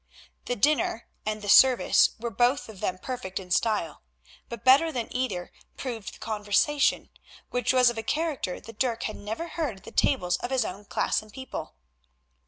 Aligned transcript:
The 0.45 0.55
dinner 0.55 1.07
and 1.27 1.43
the 1.43 1.47
service 1.47 2.09
were 2.17 2.31
both 2.31 2.69
of 2.69 2.79
them 2.79 2.97
perfect 2.97 3.39
in 3.39 3.51
style, 3.51 4.01
but 4.49 4.63
better 4.65 4.91
than 4.91 5.15
either 5.15 5.51
proved 5.77 6.15
the 6.15 6.17
conversation, 6.17 7.09
which 7.51 7.71
was 7.71 7.91
of 7.91 7.99
a 7.99 8.01
character 8.01 8.59
that 8.59 8.79
Dirk 8.79 9.03
had 9.03 9.15
never 9.15 9.47
heard 9.49 9.77
at 9.77 9.83
the 9.83 9.91
tables 9.91 10.37
of 10.37 10.49
his 10.49 10.65
own 10.65 10.85
class 10.85 11.21
and 11.21 11.31
people. 11.31 11.75